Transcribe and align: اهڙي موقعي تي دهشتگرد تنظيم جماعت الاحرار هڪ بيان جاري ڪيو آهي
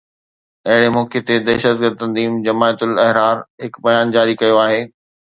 اهڙي 0.69 0.89
موقعي 0.97 1.19
تي 1.27 1.35
دهشتگرد 1.47 1.95
تنظيم 2.03 2.31
جماعت 2.47 2.79
الاحرار 2.87 3.37
هڪ 3.63 3.73
بيان 3.85 4.15
جاري 4.17 4.35
ڪيو 4.41 4.57
آهي 4.65 4.81